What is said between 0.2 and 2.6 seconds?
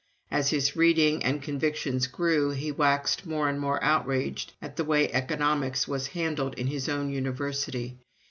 As his reading and convictions grew,